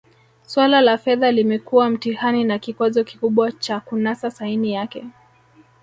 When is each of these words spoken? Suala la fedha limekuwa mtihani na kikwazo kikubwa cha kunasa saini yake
Suala 0.45 0.81
la 0.81 0.97
fedha 0.97 1.31
limekuwa 1.31 1.89
mtihani 1.89 2.43
na 2.43 2.59
kikwazo 2.59 3.03
kikubwa 3.03 3.51
cha 3.51 3.79
kunasa 3.79 4.31
saini 4.31 4.73
yake 4.73 5.05